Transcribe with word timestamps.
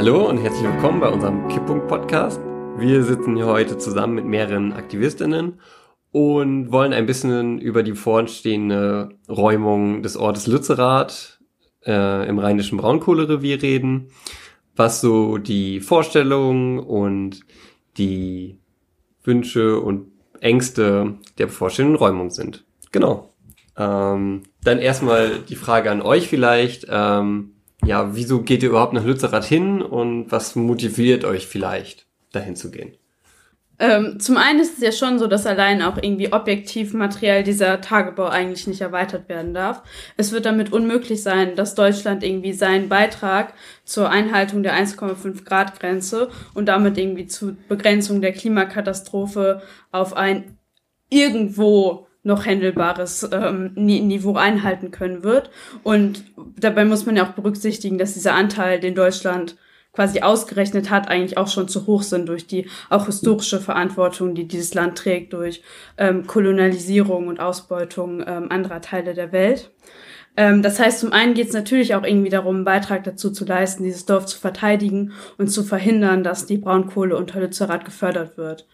Hallo 0.00 0.26
und 0.30 0.38
herzlich 0.38 0.64
willkommen 0.64 0.98
bei 0.98 1.10
unserem 1.10 1.46
Kipppunkt-Podcast. 1.48 2.40
Wir 2.78 3.04
sitzen 3.04 3.36
hier 3.36 3.44
heute 3.44 3.76
zusammen 3.76 4.14
mit 4.14 4.24
mehreren 4.24 4.72
Aktivistinnen 4.72 5.60
und 6.10 6.72
wollen 6.72 6.94
ein 6.94 7.04
bisschen 7.04 7.58
über 7.58 7.82
die 7.82 7.92
voranstehende 7.92 9.10
Räumung 9.28 10.02
des 10.02 10.16
Ortes 10.16 10.46
Lützerath 10.46 11.40
äh, 11.84 12.26
im 12.26 12.38
rheinischen 12.38 12.78
Braunkohlerevier 12.78 13.60
reden, 13.60 14.08
was 14.74 15.02
so 15.02 15.36
die 15.36 15.80
Vorstellungen 15.80 16.78
und 16.78 17.40
die 17.98 18.58
Wünsche 19.22 19.80
und 19.80 20.06
Ängste 20.40 21.18
der 21.36 21.44
bevorstehenden 21.44 21.96
Räumung 21.96 22.30
sind. 22.30 22.64
Genau. 22.90 23.34
Ähm, 23.76 24.44
dann 24.64 24.78
erstmal 24.78 25.40
die 25.40 25.56
Frage 25.56 25.90
an 25.90 26.00
euch 26.00 26.26
vielleicht. 26.26 26.86
Ähm, 26.88 27.52
ja, 27.84 28.14
wieso 28.14 28.42
geht 28.42 28.62
ihr 28.62 28.70
überhaupt 28.70 28.92
nach 28.92 29.04
Lützerath 29.04 29.44
hin 29.44 29.82
und 29.82 30.30
was 30.30 30.56
motiviert 30.56 31.24
euch 31.24 31.46
vielleicht, 31.46 32.06
dahin 32.32 32.56
zu 32.56 32.70
gehen? 32.70 32.94
Ähm, 33.80 34.20
zum 34.20 34.36
einen 34.36 34.60
ist 34.60 34.76
es 34.76 34.84
ja 34.84 34.92
schon 34.92 35.18
so, 35.18 35.26
dass 35.26 35.46
allein 35.46 35.80
auch 35.80 35.96
irgendwie 35.96 36.34
objektiv 36.34 36.92
materiell 36.92 37.42
dieser 37.42 37.80
Tagebau 37.80 38.26
eigentlich 38.26 38.66
nicht 38.66 38.82
erweitert 38.82 39.30
werden 39.30 39.54
darf. 39.54 39.82
Es 40.18 40.32
wird 40.32 40.44
damit 40.44 40.70
unmöglich 40.70 41.22
sein, 41.22 41.56
dass 41.56 41.74
Deutschland 41.74 42.22
irgendwie 42.22 42.52
seinen 42.52 42.90
Beitrag 42.90 43.54
zur 43.84 44.10
Einhaltung 44.10 44.62
der 44.62 44.74
1,5 44.74 45.44
Grad 45.44 45.80
Grenze 45.80 46.28
und 46.52 46.66
damit 46.66 46.98
irgendwie 46.98 47.26
zur 47.26 47.56
Begrenzung 47.70 48.20
der 48.20 48.32
Klimakatastrophe 48.32 49.62
auf 49.92 50.14
ein 50.14 50.58
irgendwo 51.08 52.06
noch 52.22 52.44
händelbares 52.44 53.28
ähm, 53.32 53.72
Niveau 53.74 54.34
einhalten 54.34 54.90
können 54.90 55.22
wird. 55.22 55.50
Und 55.82 56.24
dabei 56.58 56.84
muss 56.84 57.06
man 57.06 57.16
ja 57.16 57.26
auch 57.26 57.32
berücksichtigen, 57.32 57.98
dass 57.98 58.14
dieser 58.14 58.34
Anteil, 58.34 58.80
den 58.80 58.94
Deutschland 58.94 59.56
quasi 59.92 60.20
ausgerechnet 60.20 60.90
hat, 60.90 61.08
eigentlich 61.08 61.36
auch 61.36 61.48
schon 61.48 61.68
zu 61.68 61.86
hoch 61.86 62.02
sind 62.02 62.28
durch 62.28 62.46
die 62.46 62.68
auch 62.90 63.06
historische 63.06 63.60
Verantwortung, 63.60 64.34
die 64.34 64.46
dieses 64.46 64.74
Land 64.74 64.96
trägt 64.98 65.32
durch 65.32 65.62
ähm, 65.98 66.26
Kolonialisierung 66.26 67.26
und 67.26 67.40
Ausbeutung 67.40 68.22
ähm, 68.26 68.46
anderer 68.50 68.80
Teile 68.80 69.14
der 69.14 69.32
Welt. 69.32 69.70
Ähm, 70.36 70.62
das 70.62 70.78
heißt, 70.78 71.00
zum 71.00 71.12
einen 71.12 71.34
geht 71.34 71.48
es 71.48 71.54
natürlich 71.54 71.94
auch 71.94 72.04
irgendwie 72.04 72.30
darum, 72.30 72.56
einen 72.56 72.64
Beitrag 72.64 73.02
dazu 73.04 73.30
zu 73.30 73.44
leisten, 73.44 73.82
dieses 73.82 74.06
Dorf 74.06 74.26
zu 74.26 74.38
verteidigen 74.38 75.12
und 75.38 75.48
zu 75.48 75.64
verhindern, 75.64 76.22
dass 76.22 76.46
die 76.46 76.58
Braunkohle 76.58 77.16
unter 77.16 77.40
Lützerath 77.40 77.84
gefördert 77.84 78.36
wird. 78.38 78.66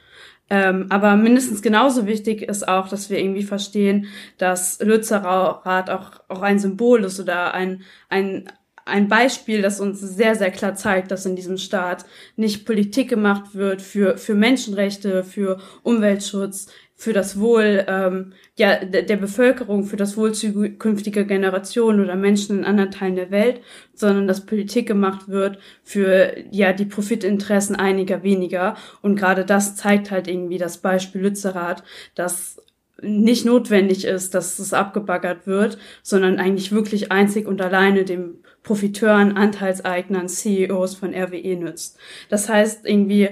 Ähm, 0.49 0.87
aber 0.91 1.17
mindestens 1.17 1.61
genauso 1.61 2.07
wichtig 2.07 2.43
ist 2.43 2.69
auch, 2.69 2.89
dass 2.89 3.11
wir 3.11 3.19
irgendwie 3.19 3.43
verstehen, 3.43 4.07
dass 4.39 4.79
Lützerath 4.81 5.91
auch, 5.91 6.21
auch 6.29 6.43
ein 6.43 6.59
Symbol 6.59 7.05
ist 7.05 7.19
oder 7.19 7.53
ein, 7.53 7.83
ein, 8.09 8.49
ein 8.85 9.09
Beispiel, 9.09 9.61
das 9.61 9.81
uns 9.81 10.01
sehr, 10.01 10.37
sehr 10.37 10.53
klar 10.53 10.77
zeigt, 10.77 11.11
dass 11.11 11.27
in 11.27 11.35
diesem 11.35 11.59
Staat 11.59 12.07
nicht 12.37 12.65
Politik 12.65 13.09
gemacht 13.09 13.55
wird 13.55 13.83
für, 13.83 14.17
für 14.19 14.35
Menschenrechte, 14.35 15.25
für 15.25 15.59
Umweltschutz, 15.83 16.69
für 16.97 17.13
das 17.13 17.39
Wohl 17.39 17.85
ähm, 17.89 18.33
ja, 18.57 18.83
der, 18.83 19.17
Bevölkerung, 19.17 19.85
für 19.85 19.97
das 19.97 20.17
Wohl 20.17 20.33
zukünftiger 20.33 21.25
Generationen 21.25 22.01
oder 22.01 22.17
Menschen 22.17 22.59
in 22.59 22.65
anderen 22.65 22.91
Teilen 22.91 23.17
der 23.17 23.31
Welt, 23.31 23.61
sondern 23.93 24.27
dass 24.27 24.47
Politik 24.47 24.89
gemacht 24.89 25.29
wird 25.29 25.59
für 25.85 26.35
ja 26.51 26.73
die 26.73 26.87
Profitinteressen 26.87 27.77
einiger 27.77 28.23
weniger. 28.23 28.77
Und 29.03 29.17
gerade 29.17 29.45
das 29.45 29.77
zeigt 29.77 30.11
halt 30.11 30.27
irgendwie 30.27 30.59
das 30.59 30.79
Beispiel 30.79 31.21
Lützerath, 31.21 31.85
dass 32.15 32.57
nicht 33.03 33.45
notwendig 33.45 34.07
ist, 34.07 34.35
dass 34.35 34.59
es 34.59 34.73
abgebaggert 34.73 35.47
wird, 35.47 35.77
sondern 36.03 36.39
eigentlich 36.39 36.73
wirklich 36.73 37.13
einzig 37.13 37.47
und 37.47 37.61
alleine 37.61 38.07
dem 38.07 38.39
Profiteuren, 38.63 39.37
Anteilseignern, 39.37 40.29
CEOs 40.29 40.95
von 40.95 41.15
RWE 41.15 41.57
nützt. 41.57 41.99
Das 42.31 42.49
heißt 42.49 42.87
irgendwie, 42.87 43.29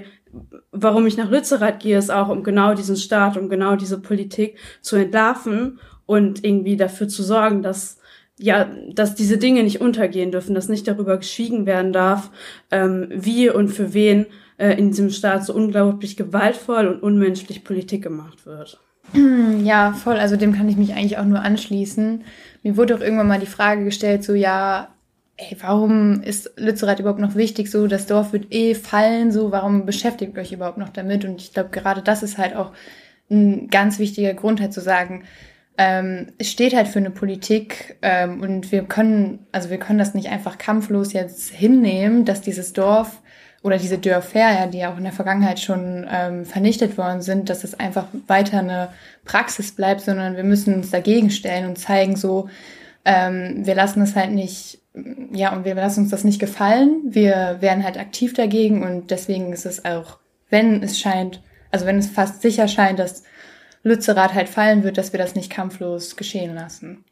warum 0.71 1.07
ich 1.07 1.17
nach 1.17 1.29
Lützerath 1.29 1.79
gehe, 1.79 1.97
ist 1.97 2.11
auch, 2.11 2.29
um 2.29 2.43
genau 2.43 2.73
diesen 2.73 2.95
Staat, 2.95 3.37
um 3.37 3.49
genau 3.49 3.75
diese 3.75 4.01
Politik 4.01 4.57
zu 4.81 4.95
entlarven 4.95 5.79
und 6.05 6.43
irgendwie 6.43 6.77
dafür 6.77 7.07
zu 7.07 7.23
sorgen, 7.23 7.61
dass 7.61 7.97
ja, 8.37 8.67
dass 8.93 9.15
diese 9.15 9.37
Dinge 9.37 9.63
nicht 9.63 9.79
untergehen 9.79 10.31
dürfen, 10.31 10.55
dass 10.55 10.67
nicht 10.67 10.87
darüber 10.87 11.17
geschwiegen 11.17 11.65
werden 11.65 11.93
darf, 11.93 12.31
ähm, 12.69 13.07
wie 13.09 13.49
und 13.49 13.69
für 13.69 13.93
wen 13.93 14.25
äh, 14.57 14.77
in 14.77 14.89
diesem 14.89 15.09
Staat 15.09 15.45
so 15.45 15.53
unglaublich 15.53 16.17
gewaltvoll 16.17 16.87
und 16.87 17.01
unmenschlich 17.01 17.63
Politik 17.63 18.03
gemacht 18.03 18.45
wird. 18.45 18.79
Ja, 19.63 19.93
voll. 19.93 20.17
Also 20.17 20.35
dem 20.35 20.53
kann 20.53 20.69
ich 20.69 20.77
mich 20.77 20.93
eigentlich 20.93 21.17
auch 21.17 21.25
nur 21.25 21.39
anschließen. 21.39 22.23
Mir 22.61 22.77
wurde 22.77 22.95
auch 22.95 22.99
irgendwann 22.99 23.27
mal 23.27 23.39
die 23.39 23.47
Frage 23.47 23.83
gestellt, 23.83 24.23
so 24.23 24.33
ja, 24.33 24.89
ey, 25.37 25.57
warum 25.59 26.21
ist 26.21 26.51
Lützerath 26.57 26.99
überhaupt 26.99 27.19
noch 27.19 27.35
wichtig? 27.35 27.69
So, 27.69 27.87
das 27.87 28.07
Dorf 28.07 28.33
wird 28.33 28.53
eh 28.53 28.73
fallen, 28.75 29.31
so, 29.31 29.51
warum 29.51 29.85
beschäftigt 29.85 30.37
euch 30.37 30.51
überhaupt 30.51 30.77
noch 30.77 30.89
damit? 30.89 31.25
Und 31.25 31.41
ich 31.41 31.53
glaube, 31.53 31.69
gerade 31.69 32.01
das 32.01 32.23
ist 32.23 32.37
halt 32.37 32.55
auch 32.55 32.71
ein 33.29 33.67
ganz 33.69 33.99
wichtiger 33.99 34.33
Grund, 34.33 34.61
halt 34.61 34.73
zu 34.73 34.81
sagen, 34.81 35.23
ähm, 35.77 36.27
es 36.37 36.51
steht 36.51 36.73
halt 36.73 36.87
für 36.87 36.99
eine 36.99 37.11
Politik 37.11 37.97
ähm, 38.01 38.41
und 38.41 38.71
wir 38.71 38.83
können, 38.83 39.45
also 39.51 39.69
wir 39.69 39.77
können 39.77 39.99
das 39.99 40.13
nicht 40.13 40.29
einfach 40.29 40.57
kampflos 40.57 41.11
jetzt 41.11 41.49
hinnehmen, 41.49 42.23
dass 42.23 42.41
dieses 42.41 42.71
Dorf 42.71 43.21
oder 43.61 43.77
diese 43.77 43.97
Dörfer, 43.97 44.39
ja, 44.39 44.67
die 44.67 44.77
ja 44.77 44.93
auch 44.93 44.97
in 44.97 45.03
der 45.03 45.11
Vergangenheit 45.11 45.59
schon 45.59 46.07
ähm, 46.09 46.45
vernichtet 46.45 46.97
worden 46.97 47.21
sind, 47.21 47.49
dass 47.49 47.63
es 47.63 47.77
einfach 47.77 48.05
weiter 48.27 48.59
eine 48.59 48.89
Praxis 49.25 49.73
bleibt, 49.73 50.01
sondern 50.01 50.37
wir 50.37 50.43
müssen 50.43 50.75
uns 50.75 50.91
dagegen 50.91 51.29
stellen 51.29 51.67
und 51.67 51.77
zeigen 51.77 52.15
so, 52.15 52.47
ähm, 53.03 53.65
wir 53.65 53.75
lassen 53.75 54.01
es 54.01 54.15
halt 54.15 54.31
nicht 54.31 54.79
ja, 55.33 55.55
und 55.55 55.65
wir 55.65 55.75
lassen 55.75 56.01
uns 56.01 56.11
das 56.11 56.23
nicht 56.23 56.39
gefallen. 56.39 57.01
Wir 57.05 57.57
werden 57.59 57.83
halt 57.83 57.97
aktiv 57.97 58.33
dagegen 58.33 58.83
und 58.83 59.11
deswegen 59.11 59.51
ist 59.51 59.65
es 59.65 59.85
auch, 59.85 60.19
wenn 60.49 60.81
es 60.83 60.99
scheint, 60.99 61.41
also 61.71 61.85
wenn 61.85 61.97
es 61.97 62.07
fast 62.07 62.41
sicher 62.41 62.67
scheint, 62.67 62.99
dass 62.99 63.23
Lützerath 63.83 64.33
halt 64.33 64.49
fallen 64.49 64.83
wird, 64.83 64.97
dass 64.97 65.13
wir 65.13 65.19
das 65.19 65.35
nicht 65.35 65.51
kampflos 65.51 66.15
geschehen 66.15 66.55
lassen. 66.55 67.03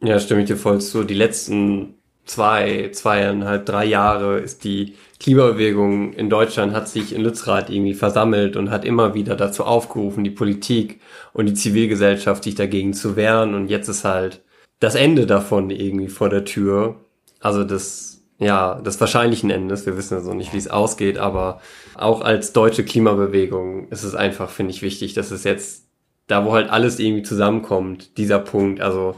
Ja, 0.00 0.18
stimme 0.18 0.42
ich 0.42 0.46
dir 0.46 0.56
voll 0.56 0.80
zu. 0.80 1.04
Die 1.04 1.14
letzten 1.14 1.94
zwei, 2.24 2.90
zweieinhalb, 2.92 3.66
drei 3.66 3.84
Jahre 3.84 4.38
ist 4.38 4.64
die 4.64 4.94
Klimabewegung 5.18 6.12
in 6.14 6.30
Deutschland 6.30 6.72
hat 6.72 6.88
sich 6.88 7.14
in 7.14 7.22
Lützerath 7.22 7.70
irgendwie 7.70 7.94
versammelt 7.94 8.56
und 8.56 8.70
hat 8.70 8.84
immer 8.84 9.14
wieder 9.14 9.36
dazu 9.36 9.64
aufgerufen, 9.64 10.24
die 10.24 10.30
Politik 10.30 11.00
und 11.32 11.46
die 11.46 11.54
Zivilgesellschaft 11.54 12.44
sich 12.44 12.56
dagegen 12.56 12.92
zu 12.92 13.16
wehren. 13.16 13.54
Und 13.54 13.68
jetzt 13.68 13.88
ist 13.88 14.04
halt 14.04 14.42
das 14.80 14.96
Ende 14.96 15.26
davon 15.26 15.70
irgendwie 15.70 16.08
vor 16.08 16.28
der 16.28 16.44
Tür. 16.44 16.96
Also 17.42 17.64
das, 17.64 18.22
ja, 18.38 18.76
des 18.76 19.00
wahrscheinlichen 19.00 19.50
Endes. 19.50 19.84
Wir 19.84 19.96
wissen 19.96 20.14
ja 20.14 20.20
so 20.20 20.32
nicht, 20.32 20.54
wie 20.54 20.58
es 20.58 20.68
ausgeht, 20.68 21.18
aber 21.18 21.60
auch 21.96 22.22
als 22.22 22.52
deutsche 22.52 22.84
Klimabewegung 22.84 23.88
ist 23.88 24.04
es 24.04 24.14
einfach, 24.14 24.48
finde 24.48 24.72
ich, 24.72 24.80
wichtig, 24.82 25.14
dass 25.14 25.30
es 25.30 25.44
jetzt 25.44 25.88
da, 26.28 26.46
wo 26.46 26.52
halt 26.52 26.70
alles 26.70 26.98
irgendwie 26.98 27.24
zusammenkommt, 27.24 28.16
dieser 28.16 28.38
Punkt, 28.38 28.80
also 28.80 29.16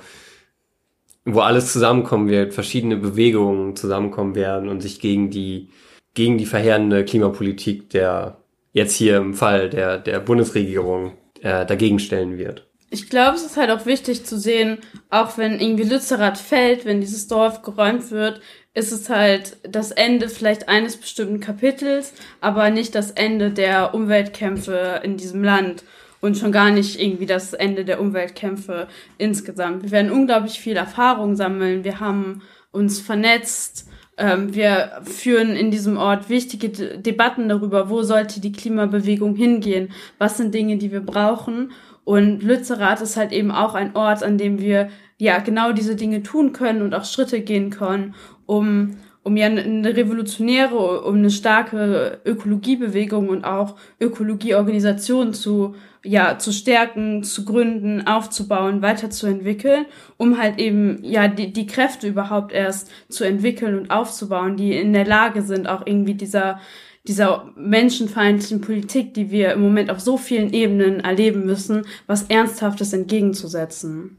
wo 1.27 1.41
alles 1.41 1.73
zusammenkommen 1.73 2.29
wird, 2.29 2.55
verschiedene 2.55 2.97
Bewegungen 2.97 3.77
zusammenkommen 3.77 4.34
werden 4.34 4.69
und 4.69 4.81
sich 4.81 5.01
gegen 5.01 5.31
die, 5.31 5.69
gegen 6.15 6.39
die 6.39 6.47
verheerende 6.47 7.05
Klimapolitik 7.05 7.91
der, 7.91 8.39
jetzt 8.73 8.97
hier 8.97 9.19
im 9.19 9.34
Fall 9.34 9.71
der, 9.71 9.99
der 9.99 10.21
Bundesregierung, 10.21 11.13
äh, 11.41 11.67
dagegen 11.67 11.99
stellen 11.99 12.39
wird 12.39 12.67
ich 12.94 13.10
glaube, 13.10 13.37
es 13.37 13.44
ist 13.44 13.56
halt 13.56 13.71
auch 13.71 13.87
wichtig 13.87 14.25
zu 14.25 14.38
sehen, 14.38 14.78
auch 15.10 15.37
wenn 15.37 15.59
irgendwie 15.59 15.82
Lützerath 15.82 16.38
fällt, 16.38 16.84
wenn 16.84 17.00
dieses 17.00 17.27
Dorf 17.27 17.62
geräumt 17.62 18.12
wird, 18.12 18.41
ist 18.72 18.93
es 18.93 19.10
halt 19.10 19.56
das 19.69 19.91
Ende 19.91 20.28
vielleicht 20.28 20.69
eines 20.69 20.97
bestimmten 20.97 21.41
Kapitels, 21.41 22.12
aber 22.41 22.71
nicht 22.71 22.94
das 22.94 23.10
Ende 23.10 23.50
der 23.50 23.94
Umweltkämpfe 23.94 25.00
in 25.03 25.16
diesem 25.16 25.43
Land 25.43 25.83
und 26.21 26.38
schon 26.38 26.53
gar 26.53 26.71
nicht 26.71 27.00
irgendwie 27.00 27.27
das 27.27 27.53
Ende 27.53 27.84
der 27.84 28.00
Umweltkämpfe 28.00 28.87
insgesamt. 29.19 29.83
Wir 29.83 29.91
werden 29.91 30.13
unglaublich 30.13 30.60
viel 30.60 30.77
Erfahrung 30.77 31.34
sammeln. 31.34 31.83
Wir 31.83 31.98
haben 31.98 32.42
uns 32.71 33.01
vernetzt. 33.01 33.89
Ähm, 34.16 34.54
wir 34.54 35.03
führen 35.03 35.57
in 35.57 35.72
diesem 35.72 35.97
Ort 35.97 36.28
wichtige 36.28 36.69
Debatten 36.69 37.48
darüber, 37.48 37.91
wo 37.91 38.03
sollte 38.03 38.41
die 38.41 38.53
Klimabewegung 38.53 39.34
hingehen, 39.34 39.92
was 40.19 40.36
sind 40.36 40.54
Dinge, 40.54 40.77
die 40.77 40.92
wir 40.92 41.01
brauchen. 41.01 41.72
Und 42.04 42.42
Lützerath 42.42 43.01
ist 43.01 43.16
halt 43.16 43.33
eben 43.33 43.51
auch 43.51 43.74
ein 43.74 43.97
Ort, 43.97 44.22
an 44.22 44.39
dem 44.39 44.60
wir 44.60 44.89
ja 45.18 45.39
genau 45.39 45.72
diese 45.72 45.97
Dinge 45.97 46.22
tun 46.22 46.53
können 46.53 46.83
und 46.83 46.95
auch 46.95 47.04
Schritte 47.04 47.41
gehen 47.41 47.71
können, 47.71 48.15
um 48.47 48.97
um 49.24 49.39
ja 49.39 49.47
eine 49.47 49.97
revolutionäre, 49.97 51.01
um 51.01 51.16
eine 51.16 51.30
starke 51.30 52.21
Ökologiebewegung 52.27 53.30
und 53.30 53.45
auch 53.45 53.77
Ökologieorganisationen 53.98 55.33
zu, 55.33 55.74
ja, 56.04 56.39
zu 56.39 56.53
stärken, 56.53 57.24
zu 57.24 57.47
gründen, 57.47 58.07
aufzubauen, 58.07 58.83
weiterzuentwickeln, 58.83 59.86
um 60.18 60.39
halt 60.39 60.59
eben, 60.59 61.03
ja, 61.03 61.27
die, 61.27 61.54
die 61.54 61.66
Kräfte 61.66 62.07
überhaupt 62.07 62.53
erst 62.53 62.91
zu 63.09 63.24
entwickeln 63.24 63.78
und 63.78 63.91
aufzubauen, 63.91 64.59
die 64.59 64.77
in 64.77 64.92
der 64.92 65.07
Lage 65.07 65.41
sind, 65.41 65.68
auch 65.68 65.86
irgendwie 65.86 66.15
dieser, 66.15 66.60
dieser 67.06 67.53
menschenfeindlichen 67.56 68.60
Politik, 68.60 69.15
die 69.15 69.30
wir 69.30 69.53
im 69.53 69.60
Moment 69.60 69.91
auf 69.91 70.01
so 70.01 70.16
vielen 70.16 70.53
Ebenen 70.53 71.01
erleben 71.01 71.45
müssen, 71.45 71.86
was 72.06 72.24
Ernsthaftes 72.24 72.92
entgegenzusetzen. 72.92 74.18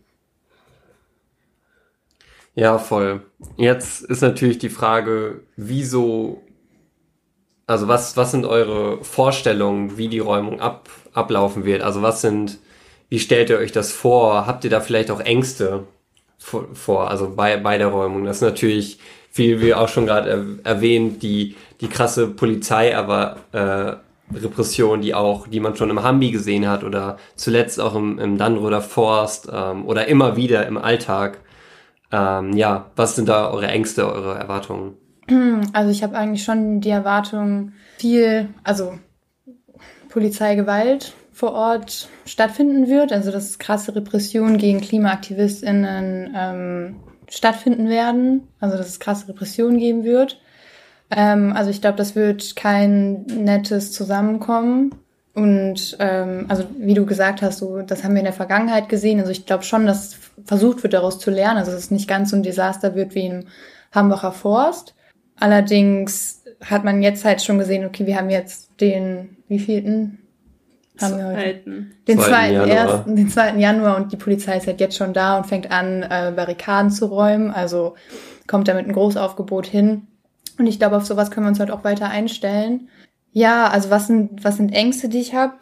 Ja, 2.54 2.78
voll. 2.78 3.22
Jetzt 3.58 4.04
ist 4.04 4.22
natürlich 4.22 4.60
die 4.60 4.70
Frage, 4.70 5.42
wieso 5.58 6.46
also 7.68 7.88
was, 7.88 8.16
was 8.16 8.32
sind 8.32 8.46
eure 8.46 9.04
Vorstellungen, 9.04 9.98
wie 9.98 10.08
die 10.08 10.20
Räumung 10.20 10.60
ab, 10.60 10.90
ablaufen 11.14 11.66
wird? 11.66 11.82
Also 11.82 12.02
was 12.02 12.22
sind, 12.22 12.60
wie 13.10 13.20
stellt 13.20 13.50
ihr 13.50 13.58
euch 13.58 13.72
das 13.72 13.92
vor? 13.92 14.46
Habt 14.46 14.64
ihr 14.64 14.70
da 14.70 14.82
vielleicht 14.82 15.10
auch 15.10 15.20
Ängste 15.20 15.86
vor, 16.38 17.10
also 17.10 17.34
bei, 17.36 17.58
bei 17.58 17.78
der 17.78 17.88
Räumung? 17.88 18.26
Das 18.26 18.38
ist 18.38 18.42
natürlich, 18.44 19.00
wie 19.34 19.62
wir 19.62 19.80
auch 19.80 19.90
schon 19.90 20.06
gerade 20.06 20.60
erwähnt, 20.64 21.24
die, 21.24 21.56
die 21.82 21.88
krasse 21.88 22.28
Polizei, 22.28 22.96
aber 22.96 23.38
äh, 23.52 23.96
Repression, 24.34 25.02
die 25.02 25.14
auch, 25.14 25.48
die 25.48 25.60
man 25.60 25.76
schon 25.76 25.90
im 25.90 26.02
Hambi 26.02 26.32
gesehen 26.32 26.68
hat 26.68 26.84
oder 26.84 27.18
zuletzt 27.36 27.80
auch 27.80 27.96
im, 27.96 28.18
im 28.20 28.38
Dannroder 28.38 28.82
Forst 28.82 29.50
ähm, 29.52 29.86
oder 29.86 30.08
immer 30.08 30.36
wieder 30.36 30.66
im 30.66 30.78
Alltag. 30.78 31.40
Ähm, 32.12 32.54
ja, 32.54 32.92
was 32.96 33.16
sind 33.16 33.30
da 33.30 33.50
eure 33.50 33.68
Ängste, 33.68 34.12
eure 34.12 34.38
Erwartungen? 34.38 34.94
Also 35.74 35.92
ich 35.92 36.04
habe 36.04 36.16
eigentlich 36.16 36.44
schon 36.44 36.82
die 36.82 36.90
Erwartung, 36.90 37.74
viel, 37.98 38.50
also 38.64 38.94
Polizeigewalt 40.10 41.14
vor 41.32 41.54
Ort 41.54 42.08
stattfinden 42.26 42.88
wird, 42.88 43.12
also 43.12 43.32
dass 43.32 43.60
krasse 43.60 43.96
Repressionen 43.96 44.58
gegen 44.58 44.80
KlimaaktivistInnen 44.80 46.34
ähm, 46.34 46.96
stattfinden 47.28 47.90
werden, 47.90 48.48
also 48.60 48.78
dass 48.78 48.88
es 48.88 49.00
krasse 49.00 49.28
Repressionen 49.28 49.80
geben 49.80 50.04
wird. 50.04 50.40
Ähm, 51.12 51.54
also 51.54 51.70
ich 51.70 51.82
glaube, 51.82 51.98
das 51.98 52.16
wird 52.16 52.56
kein 52.56 53.24
nettes 53.26 53.92
Zusammenkommen. 53.92 54.94
Und 55.34 55.98
ähm, 56.00 56.46
also 56.48 56.64
wie 56.78 56.94
du 56.94 57.06
gesagt 57.06 57.42
hast, 57.42 57.58
so 57.58 57.82
das 57.82 58.04
haben 58.04 58.14
wir 58.14 58.20
in 58.20 58.26
der 58.26 58.34
Vergangenheit 58.34 58.88
gesehen. 58.88 59.20
Also 59.20 59.32
ich 59.32 59.46
glaube 59.46 59.64
schon, 59.64 59.86
dass 59.86 60.16
versucht 60.46 60.84
wird, 60.84 60.94
daraus 60.94 61.20
zu 61.20 61.30
lernen. 61.30 61.58
Also 61.58 61.72
dass 61.72 61.82
es 61.82 61.92
nicht 61.92 62.08
ganz 62.08 62.32
so 62.32 62.38
ein 62.38 62.44
Desaster 62.44 62.96
wird 62.96 63.16
wie 63.16 63.28
im 63.28 63.44
Hambacher 63.92 64.32
Forst. 64.32 64.96
Allerdings 65.38 66.44
hat 66.64 66.86
man 66.86 67.02
jetzt 67.02 67.26
halt 67.26 67.42
schon 67.42 67.58
gesehen, 67.58 67.86
okay, 67.86 68.06
wir 68.06 68.18
haben 68.18 68.30
jetzt 68.30 68.70
den 68.80 69.38
wievielten? 69.48 70.20
Haben 71.02 71.18
wir 71.18 71.28
heute? 71.28 71.86
Den 72.08 72.20
zweiten, 72.20 72.54
Januar. 72.54 72.70
ersten, 72.70 73.16
den 73.18 73.30
zweiten 73.30 73.60
Januar 73.60 73.98
und 73.98 74.14
die 74.14 74.18
Polizei 74.18 74.58
ist 74.58 74.68
halt 74.68 74.80
jetzt 74.80 74.96
schon 74.96 75.14
da 75.14 75.38
und 75.38 75.46
fängt 75.46 75.70
an, 75.70 76.04
äh, 76.04 76.32
Barrikaden 76.34 76.90
zu 76.90 77.08
räumen. 77.08 77.52
Also 77.52 77.96
kommt 78.48 78.70
da 78.70 78.74
mit 78.74 78.86
einem 78.86 78.94
Großaufgebot 78.94 79.66
hin. 79.66 80.08
Und 80.58 80.68
ich 80.68 80.80
glaube, 80.80 80.98
auf 80.98 81.06
sowas 81.06 81.32
können 81.32 81.46
wir 81.46 81.50
uns 81.50 81.60
halt 81.60 81.72
auch 81.72 81.84
weiter 81.84 82.10
einstellen. 82.10 82.90
Ja, 83.32 83.68
also 83.68 83.90
was 83.90 84.08
sind, 84.08 84.44
was 84.44 84.58
sind 84.58 84.72
Ängste, 84.72 85.10
die 85.10 85.20
ich 85.20 85.34
habe? 85.34 85.56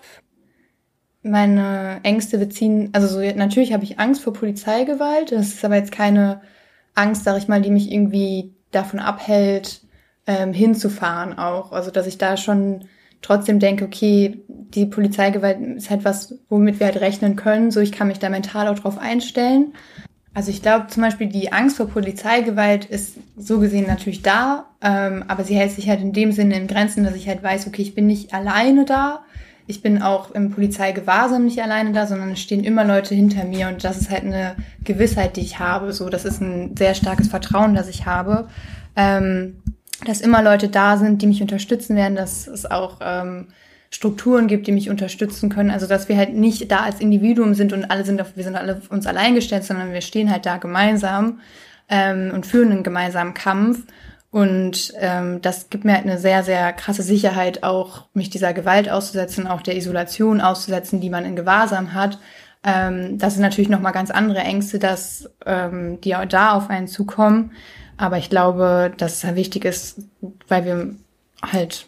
Meine 1.24 2.02
Ängste 2.04 2.38
beziehen, 2.38 2.90
also 2.92 3.08
so, 3.08 3.20
natürlich 3.36 3.74
habe 3.74 3.84
ich 3.84 4.00
Angst 4.00 4.22
vor 4.22 4.34
Polizeigewalt. 4.34 5.32
Das 5.32 5.48
ist 5.48 5.66
aber 5.66 5.78
jetzt 5.78 5.92
keine 5.92 6.42
Angst, 6.96 7.24
sag 7.24 7.38
ich 7.38 7.48
mal, 7.48 7.62
die 7.62 7.72
mich 7.72 7.92
irgendwie 7.92 8.54
davon 8.72 9.00
abhält, 9.00 9.82
ähm, 10.28 10.54
hinzufahren 10.54 11.38
auch. 11.38 11.72
Also 11.72 11.92
dass 11.92 12.08
ich 12.08 12.18
da 12.18 12.38
schon 12.38 12.86
trotzdem 13.22 13.60
denke, 13.60 13.86
okay, 13.86 14.44
die 14.48 14.86
Polizeigewalt 14.86 15.60
ist 15.78 15.90
halt 15.90 16.06
was, 16.06 16.36
womit 16.50 16.80
wir 16.80 16.88
halt 16.88 17.02
rechnen 17.02 17.36
können. 17.36 17.72
So, 17.72 17.80
ich 17.80 17.92
kann 17.92 18.08
mich 18.08 18.20
da 18.20 18.30
mental 18.30 18.68
auch 18.68 18.78
drauf 18.78 18.98
einstellen. 18.98 19.74
Also 20.34 20.52
ich 20.52 20.62
glaube 20.62 20.88
zum 20.88 21.04
Beispiel, 21.04 21.28
die 21.28 21.54
Angst 21.54 21.78
vor 21.78 21.88
Polizeigewalt 21.88 22.86
ist 22.86 23.18
so 23.38 23.60
gesehen 23.60 23.88
natürlich 23.88 24.24
da, 24.24 24.66
ähm, 24.84 25.24
aber 25.28 25.46
sie 25.46 25.56
hält 25.56 25.72
sich 25.72 25.88
halt 25.88 26.02
in 26.02 26.12
dem 26.12 26.34
Sinne 26.34 26.58
in 26.58 26.68
Grenzen, 26.68 27.06
dass 27.06 27.16
ich 27.16 27.28
halt 27.30 27.42
weiß, 27.42 27.68
okay, 27.68 27.82
ich 27.82 27.96
bin 27.96 28.06
nicht 28.06 28.34
alleine 28.34 28.84
da. 28.84 29.24
Ich 29.66 29.82
bin 29.82 30.02
auch 30.02 30.32
im 30.32 30.52
Polizeigewahrsam 30.52 31.46
nicht 31.46 31.64
alleine 31.64 31.94
da, 31.94 32.06
sondern 32.06 32.32
es 32.32 32.42
stehen 32.42 32.66
immer 32.66 32.84
Leute 32.84 33.16
hinter 33.16 33.46
mir 33.46 33.70
und 33.70 33.86
das 33.86 33.98
ist 33.98 34.10
halt 34.10 34.26
eine 34.26 34.58
Gewissheit, 34.84 35.38
die 35.38 35.42
ich 35.42 35.58
habe. 35.60 35.94
So, 35.94 36.10
das 36.10 36.26
ist 36.26 36.42
ein 36.42 36.76
sehr 36.76 36.96
starkes 36.96 37.30
Vertrauen, 37.30 37.74
das 37.74 37.88
ich 37.88 38.06
habe, 38.06 38.50
ähm, 38.98 39.62
dass 40.06 40.20
immer 40.20 40.44
Leute 40.44 40.68
da 40.68 40.98
sind, 40.98 41.22
die 41.22 41.28
mich 41.28 41.42
unterstützen 41.42 41.96
werden, 41.96 42.18
dass 42.18 42.46
es 42.48 42.70
auch 42.70 43.00
ähm, 43.02 43.48
Strukturen 43.90 44.48
gibt, 44.48 44.68
die 44.68 44.74
mich 44.74 44.90
unterstützen 44.90 45.48
können. 45.48 45.72
Also 45.72 45.88
dass 45.88 46.10
wir 46.10 46.18
halt 46.18 46.34
nicht 46.34 46.70
da 46.70 46.80
als 46.80 47.00
Individuum 47.00 47.54
sind 47.54 47.72
und 47.72 47.90
alle 47.90 48.04
sind 48.04 48.20
auf, 48.20 48.36
wir 48.36 48.44
sind 48.44 48.58
alle 48.58 48.76
auf 48.76 48.92
uns 48.92 49.08
allein 49.08 49.34
gestellt, 49.34 49.64
sondern 49.64 49.94
wir 49.94 50.02
stehen 50.02 50.30
halt 50.30 50.46
da 50.46 50.58
gemeinsam 50.58 51.40
ähm, 51.88 52.32
und 52.34 52.46
führen 52.46 52.72
einen 52.74 52.84
gemeinsamen 52.84 53.34
Kampf. 53.34 53.84
Und 54.34 54.92
ähm, 54.98 55.44
das 55.44 55.70
gibt 55.70 55.86
mir 55.86 55.94
halt 55.94 56.06
eine 56.06 56.18
sehr, 56.18 56.42
sehr 56.42 56.74
krasse 56.74 57.04
Sicherheit, 57.04 57.62
auch 57.62 58.08
mich 58.16 58.32
dieser 58.32 58.52
Gewalt 58.52 58.90
auszusetzen, 58.90 59.46
auch 59.46 59.62
der 59.62 59.78
Isolation 59.78 60.42
auszusetzen, 60.42 61.00
die 61.00 61.12
man 61.12 61.24
in 61.24 61.36
Gewahrsam 61.36 61.94
hat. 61.94 62.18
Ähm, 62.64 63.20
das 63.20 63.34
sind 63.34 63.44
natürlich 63.44 63.70
nochmal 63.70 63.92
ganz 63.92 64.10
andere 64.10 64.40
Ängste, 64.40 64.80
dass 64.80 65.30
ähm, 65.46 66.02
die 66.02 66.16
auch 66.16 66.26
da 66.26 66.54
auf 66.54 66.72
einen 66.72 66.88
zukommen. 66.88 67.52
Aber 67.96 68.18
ich 68.18 68.32
glaube, 68.32 68.92
dass 68.98 69.18
es 69.18 69.24
halt 69.24 69.36
wichtig 69.36 69.66
ist, 69.66 70.02
weil 70.48 70.66
wir 70.66 70.96
halt 71.44 71.86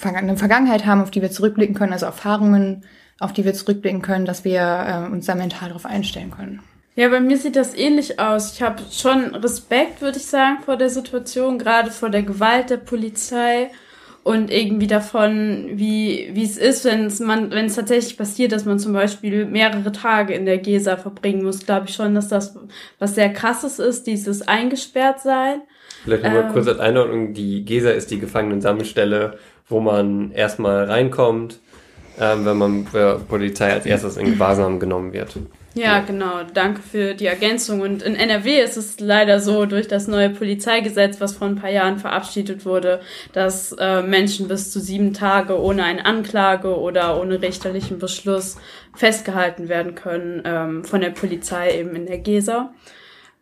eine 0.00 0.36
Vergangenheit 0.36 0.86
haben, 0.86 1.02
auf 1.02 1.10
die 1.10 1.22
wir 1.22 1.32
zurückblicken 1.32 1.74
können, 1.74 1.92
also 1.92 2.06
Erfahrungen, 2.06 2.84
auf 3.18 3.32
die 3.32 3.44
wir 3.44 3.52
zurückblicken 3.52 4.00
können, 4.00 4.26
dass 4.26 4.44
wir 4.44 4.60
äh, 4.62 5.12
uns 5.12 5.26
da 5.26 5.34
mental 5.34 5.70
darauf 5.70 5.86
einstellen 5.86 6.30
können. 6.30 6.60
Ja, 6.96 7.08
bei 7.08 7.20
mir 7.20 7.36
sieht 7.38 7.56
das 7.56 7.74
ähnlich 7.74 8.18
aus. 8.18 8.54
Ich 8.54 8.62
habe 8.62 8.82
schon 8.90 9.34
Respekt, 9.34 10.02
würde 10.02 10.18
ich 10.18 10.26
sagen, 10.26 10.58
vor 10.64 10.76
der 10.76 10.90
Situation, 10.90 11.58
gerade 11.58 11.90
vor 11.90 12.10
der 12.10 12.22
Gewalt 12.22 12.70
der 12.70 12.76
Polizei 12.78 13.70
und 14.22 14.50
irgendwie 14.50 14.86
davon, 14.86 15.70
wie, 15.74 16.30
wie 16.32 16.44
es 16.44 16.58
ist, 16.58 16.84
wenn 16.84 17.06
es 17.06 17.20
man, 17.20 17.50
wenn 17.52 17.66
es 17.66 17.76
tatsächlich 17.76 18.18
passiert, 18.18 18.52
dass 18.52 18.66
man 18.66 18.78
zum 18.78 18.92
Beispiel 18.92 19.46
mehrere 19.46 19.92
Tage 19.92 20.34
in 20.34 20.44
der 20.44 20.58
Gesa 20.58 20.96
verbringen 20.96 21.42
muss, 21.42 21.64
glaube 21.64 21.86
ich 21.88 21.94
schon, 21.94 22.14
dass 22.14 22.28
das 22.28 22.58
was 22.98 23.14
sehr 23.14 23.32
krasses 23.32 23.78
ist, 23.78 24.06
dieses 24.06 24.46
eingesperrt 24.46 25.20
sein. 25.20 25.62
Vielleicht 26.04 26.24
nochmal 26.24 26.44
ähm, 26.44 26.52
kurz 26.52 26.66
als 26.66 26.80
Einordnung, 26.80 27.32
die 27.32 27.64
Gesa 27.64 27.90
ist 27.90 28.10
die 28.10 28.18
Gefangenensammelstelle 28.18 29.38
wo 29.70 29.80
man 29.80 30.32
erstmal 30.32 30.84
reinkommt, 30.84 31.60
ähm, 32.20 32.44
wenn 32.44 32.58
man 32.58 32.86
für 32.86 33.20
Polizei 33.20 33.72
als 33.72 33.86
erstes 33.86 34.16
in 34.16 34.32
Gewahrsam 34.32 34.80
genommen 34.80 35.12
wird. 35.12 35.38
Ja, 35.74 36.00
genau. 36.00 36.42
Danke 36.52 36.82
für 36.82 37.14
die 37.14 37.26
Ergänzung. 37.26 37.80
Und 37.80 38.02
in 38.02 38.16
NRW 38.16 38.60
ist 38.60 38.76
es 38.76 38.98
leider 38.98 39.38
so, 39.38 39.66
durch 39.66 39.86
das 39.86 40.08
neue 40.08 40.30
Polizeigesetz, 40.30 41.20
was 41.20 41.36
vor 41.36 41.46
ein 41.46 41.56
paar 41.56 41.70
Jahren 41.70 41.98
verabschiedet 41.98 42.64
wurde, 42.64 43.00
dass 43.32 43.72
äh, 43.78 44.02
Menschen 44.02 44.48
bis 44.48 44.72
zu 44.72 44.80
sieben 44.80 45.14
Tage 45.14 45.60
ohne 45.60 45.84
eine 45.84 46.04
Anklage 46.04 46.76
oder 46.76 47.20
ohne 47.20 47.40
richterlichen 47.40 47.98
Beschluss 47.98 48.56
festgehalten 48.96 49.68
werden 49.68 49.94
können 49.94 50.42
ähm, 50.44 50.84
von 50.84 51.00
der 51.00 51.10
Polizei 51.10 51.78
eben 51.78 51.94
in 51.94 52.06
der 52.06 52.18
GESA. 52.18 52.74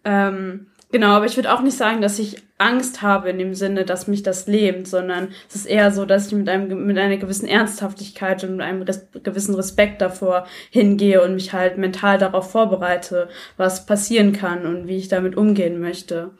Ähm, 0.04 0.66
Genau, 0.90 1.08
aber 1.08 1.26
ich 1.26 1.36
würde 1.36 1.52
auch 1.52 1.60
nicht 1.60 1.76
sagen, 1.76 2.00
dass 2.00 2.18
ich 2.18 2.42
Angst 2.56 3.02
habe 3.02 3.28
in 3.28 3.38
dem 3.38 3.54
Sinne, 3.54 3.84
dass 3.84 4.08
mich 4.08 4.22
das 4.22 4.46
lähmt, 4.46 4.88
sondern 4.88 5.28
es 5.48 5.54
ist 5.54 5.66
eher 5.66 5.92
so, 5.92 6.06
dass 6.06 6.28
ich 6.28 6.32
mit 6.32 6.48
einem 6.48 6.86
mit 6.86 6.96
einer 6.96 7.18
gewissen 7.18 7.46
Ernsthaftigkeit 7.46 8.42
und 8.42 8.52
mit 8.52 8.62
einem 8.62 8.82
res 8.82 9.06
gewissen 9.22 9.54
Respekt 9.54 10.00
davor 10.00 10.46
hingehe 10.70 11.22
und 11.22 11.34
mich 11.34 11.52
halt 11.52 11.76
mental 11.76 12.16
darauf 12.16 12.50
vorbereite, 12.50 13.28
was 13.58 13.84
passieren 13.84 14.32
kann 14.32 14.64
und 14.64 14.88
wie 14.88 14.96
ich 14.96 15.08
damit 15.08 15.36
umgehen 15.36 15.78
möchte. 15.78 16.30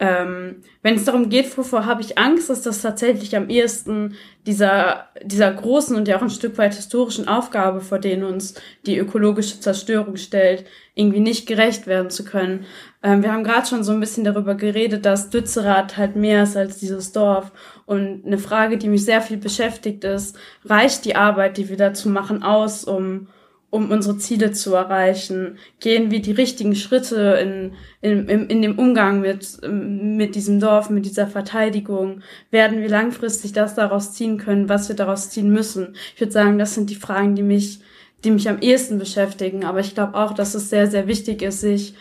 Ähm, 0.00 0.62
wenn 0.82 0.94
es 0.94 1.04
darum 1.04 1.28
geht, 1.28 1.58
wovor 1.58 1.84
habe 1.84 2.02
ich 2.02 2.18
Angst, 2.18 2.50
ist 2.50 2.66
das 2.66 2.82
tatsächlich 2.82 3.34
am 3.34 3.48
ehesten 3.48 4.14
dieser, 4.46 5.08
dieser 5.24 5.52
großen 5.52 5.96
und 5.96 6.06
ja 6.06 6.16
auch 6.16 6.22
ein 6.22 6.30
Stück 6.30 6.56
weit 6.56 6.74
historischen 6.74 7.26
Aufgabe, 7.26 7.80
vor 7.80 7.98
denen 7.98 8.22
uns 8.22 8.54
die 8.86 8.96
ökologische 8.96 9.58
Zerstörung 9.58 10.16
stellt, 10.16 10.64
irgendwie 10.94 11.18
nicht 11.18 11.48
gerecht 11.48 11.88
werden 11.88 12.10
zu 12.10 12.24
können. 12.24 12.64
Ähm, 13.02 13.24
wir 13.24 13.32
haben 13.32 13.42
gerade 13.42 13.66
schon 13.66 13.82
so 13.82 13.90
ein 13.90 13.98
bisschen 13.98 14.22
darüber 14.22 14.54
geredet, 14.54 15.04
dass 15.04 15.30
Dützerath 15.30 15.96
halt 15.96 16.14
mehr 16.14 16.44
ist 16.44 16.56
als 16.56 16.78
dieses 16.78 17.10
Dorf. 17.10 17.50
Und 17.84 18.24
eine 18.24 18.38
Frage, 18.38 18.78
die 18.78 18.88
mich 18.88 19.04
sehr 19.04 19.20
viel 19.20 19.36
beschäftigt 19.36 20.04
ist, 20.04 20.38
reicht 20.64 21.06
die 21.06 21.16
Arbeit, 21.16 21.56
die 21.56 21.68
wir 21.68 21.76
dazu 21.76 22.08
machen, 22.08 22.44
aus, 22.44 22.84
um 22.84 23.26
um 23.70 23.90
unsere 23.90 24.18
Ziele 24.18 24.52
zu 24.52 24.74
erreichen? 24.74 25.58
Gehen 25.80 26.10
wir 26.10 26.22
die 26.22 26.32
richtigen 26.32 26.74
Schritte 26.74 27.38
in, 27.42 27.72
in, 28.00 28.28
in, 28.28 28.46
in 28.46 28.62
dem 28.62 28.78
Umgang 28.78 29.20
mit, 29.20 29.58
mit 29.68 30.34
diesem 30.34 30.60
Dorf, 30.60 30.90
mit 30.90 31.04
dieser 31.04 31.26
Verteidigung? 31.26 32.22
Werden 32.50 32.80
wir 32.80 32.88
langfristig 32.88 33.52
das 33.52 33.74
daraus 33.74 34.14
ziehen 34.14 34.38
können, 34.38 34.68
was 34.68 34.88
wir 34.88 34.96
daraus 34.96 35.30
ziehen 35.30 35.50
müssen? 35.50 35.94
Ich 36.14 36.20
würde 36.20 36.32
sagen, 36.32 36.58
das 36.58 36.74
sind 36.74 36.90
die 36.90 36.94
Fragen, 36.94 37.34
die 37.34 37.42
mich, 37.42 37.80
die 38.24 38.30
mich 38.30 38.48
am 38.48 38.60
ehesten 38.60 38.98
beschäftigen. 38.98 39.64
Aber 39.64 39.80
ich 39.80 39.94
glaube 39.94 40.14
auch, 40.14 40.32
dass 40.32 40.54
es 40.54 40.70
sehr, 40.70 40.86
sehr 40.86 41.06
wichtig 41.06 41.42
ist, 41.42 41.60
sich 41.60 41.94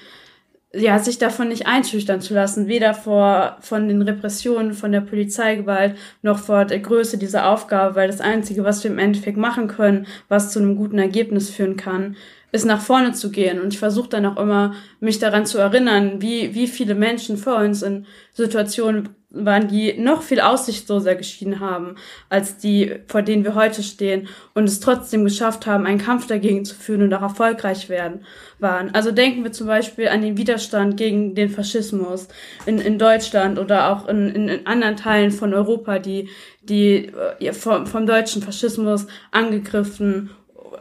ja, 0.77 0.99
sich 0.99 1.17
davon 1.17 1.49
nicht 1.49 1.67
einschüchtern 1.67 2.21
zu 2.21 2.33
lassen, 2.33 2.67
weder 2.67 2.93
vor, 2.93 3.57
von 3.61 3.87
den 3.87 4.01
Repressionen, 4.01 4.73
von 4.73 4.91
der 4.91 5.01
Polizeigewalt, 5.01 5.95
noch 6.21 6.39
vor 6.39 6.65
der 6.65 6.79
Größe 6.79 7.17
dieser 7.17 7.49
Aufgabe, 7.49 7.95
weil 7.95 8.07
das 8.07 8.21
Einzige, 8.21 8.63
was 8.63 8.83
wir 8.83 8.91
im 8.91 8.99
Endeffekt 8.99 9.37
machen 9.37 9.67
können, 9.67 10.07
was 10.29 10.51
zu 10.51 10.59
einem 10.59 10.75
guten 10.75 10.99
Ergebnis 10.99 11.49
führen 11.49 11.77
kann, 11.77 12.15
ist 12.51 12.65
nach 12.65 12.81
vorne 12.81 13.13
zu 13.13 13.31
gehen. 13.31 13.59
Und 13.59 13.73
ich 13.73 13.79
versuche 13.79 14.09
dann 14.09 14.25
auch 14.25 14.37
immer, 14.37 14.73
mich 14.99 15.19
daran 15.19 15.45
zu 15.45 15.57
erinnern, 15.57 16.21
wie, 16.21 16.53
wie 16.53 16.67
viele 16.67 16.95
Menschen 16.95 17.37
vor 17.37 17.57
uns 17.57 17.81
in 17.81 18.05
Situationen 18.33 19.09
waren, 19.29 19.67
die 19.67 19.99
noch 19.99 20.21
viel 20.21 20.39
aussichtsloser 20.39 21.15
geschieden 21.15 21.59
haben, 21.59 21.95
als 22.29 22.57
die, 22.57 22.95
vor 23.07 23.21
denen 23.21 23.43
wir 23.43 23.55
heute 23.55 23.83
stehen 23.83 24.29
und 24.53 24.63
es 24.63 24.79
trotzdem 24.79 25.25
geschafft 25.25 25.65
haben, 25.65 25.85
einen 25.85 25.97
Kampf 25.99 26.27
dagegen 26.27 26.63
zu 26.63 26.75
führen 26.75 27.01
und 27.01 27.13
auch 27.13 27.21
erfolgreich 27.21 27.89
werden, 27.89 28.25
waren. 28.59 28.95
Also 28.95 29.11
denken 29.11 29.43
wir 29.43 29.51
zum 29.51 29.67
Beispiel 29.67 30.07
an 30.07 30.21
den 30.21 30.37
Widerstand 30.37 30.95
gegen 30.95 31.35
den 31.35 31.49
Faschismus 31.49 32.29
in, 32.65 32.79
in 32.79 32.97
Deutschland 32.97 33.59
oder 33.59 33.91
auch 33.91 34.07
in, 34.07 34.29
in, 34.29 34.47
in 34.47 34.65
anderen 34.65 34.95
Teilen 34.95 35.31
von 35.31 35.53
Europa, 35.53 35.99
die, 35.99 36.29
die 36.61 37.11
äh, 37.39 37.51
vom, 37.51 37.85
vom 37.85 38.05
deutschen 38.05 38.41
Faschismus 38.41 39.07
angegriffen 39.31 40.29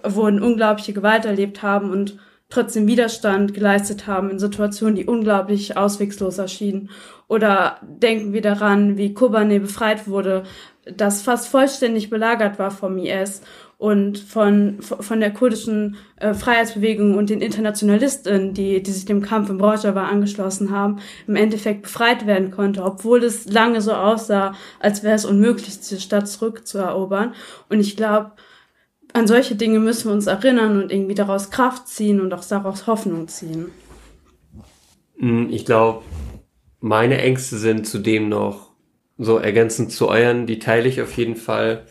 wurden, 0.05 0.41
unglaubliche 0.41 0.93
Gewalt 0.93 1.25
erlebt 1.25 1.62
haben 1.62 1.91
und 1.91 2.17
trotzdem 2.49 2.87
Widerstand 2.87 3.55
geleistet 3.55 4.07
haben 4.07 4.31
in 4.31 4.38
Situationen, 4.38 4.95
die 4.95 5.07
unglaublich 5.07 5.76
auswegslos 5.76 6.38
erschienen. 6.38 6.91
Oder 7.29 7.79
denken 7.83 8.33
wir 8.33 8.43
daran, 8.43 8.97
wie 8.97 9.15
Kobane 9.15 9.61
befreit 9.61 10.07
wurde, 10.07 10.45
das 10.85 11.23
fast 11.23 11.49
vollständig 11.49 12.11
belagert 12.11 12.59
war 12.61 12.71
vom 12.71 12.99
IS 12.99 13.43
und 13.79 14.19
von, 14.19 14.81
von 14.81 15.21
der 15.21 15.33
kurdischen 15.33 15.97
äh, 16.17 16.33
Freiheitsbewegung 16.33 17.17
und 17.17 17.29
den 17.29 17.43
Internationalisten, 17.43 18.55
die, 18.55 18.83
die 18.83 18.91
sich 18.91 19.05
dem 19.05 19.21
Kampf 19.21 19.50
im 19.50 19.61
Rojava 19.61 20.07
angeschlossen 20.07 20.71
haben, 20.71 21.00
im 21.26 21.37
Endeffekt 21.37 21.83
befreit 21.83 22.26
werden 22.26 22.53
konnte, 22.53 22.83
obwohl 22.83 23.23
es 23.23 23.47
lange 23.47 23.83
so 23.83 23.93
aussah, 23.93 24.55
als 24.81 25.03
wäre 25.03 25.17
es 25.17 25.26
unmöglich, 25.26 25.79
diese 25.79 26.00
Stadt 26.00 26.29
zurückzuerobern. 26.29 27.35
Und 27.69 27.81
ich 27.81 27.97
glaube, 27.97 28.33
an 29.16 29.26
solche 29.26 29.56
Dinge 29.56 29.80
müssen 29.80 30.08
wir 30.08 30.12
uns 30.12 30.26
erinnern 30.26 30.82
und 30.82 30.92
irgendwie 30.92 31.14
daraus 31.14 31.50
Kraft 31.50 31.88
ziehen 31.88 32.20
und 32.20 32.35
auch 32.35 32.44
daraus 32.44 32.87
Hoffnung 32.87 33.28
ziehen. 33.28 33.70
Hm, 35.18 35.49
ich 35.50 35.64
glaube, 35.64 36.04
meine 36.80 37.18
Ängste 37.20 37.56
sind 37.56 37.87
zudem 37.87 38.28
noch 38.28 38.73
so 39.16 39.38
ergänzend 39.38 39.90
zu 39.90 40.08
euren, 40.08 40.46
die 40.46 40.58
teile 40.58 40.88
ich 40.88 41.00
auf 41.00 41.16
jeden 41.16 41.37
Fall. 41.37 41.87